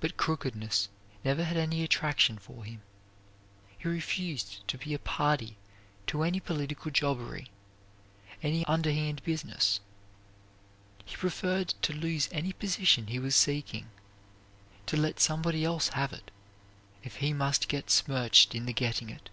But 0.00 0.16
crookedness 0.16 0.88
never 1.24 1.44
had 1.44 1.56
any 1.56 1.84
attraction 1.84 2.38
for 2.38 2.64
him. 2.64 2.82
He 3.78 3.86
refused 3.86 4.66
to 4.66 4.76
be 4.78 4.94
a 4.94 4.98
party 4.98 5.56
to 6.08 6.24
any 6.24 6.40
political 6.40 6.90
jobbery, 6.90 7.52
any 8.42 8.64
underhand 8.64 9.22
business. 9.22 9.78
He 11.04 11.14
preferred 11.14 11.68
to 11.82 11.92
lose 11.92 12.28
any 12.32 12.52
position 12.52 13.06
he 13.06 13.20
was 13.20 13.36
seeking, 13.36 13.88
to 14.86 14.96
let 14.96 15.20
somebody 15.20 15.64
else 15.64 15.90
have 15.90 16.12
it, 16.12 16.32
if 17.04 17.18
he 17.18 17.32
must 17.32 17.68
get 17.68 17.90
smirched 17.90 18.56
in 18.56 18.66
the 18.66 18.72
getting 18.72 19.08
it. 19.08 19.30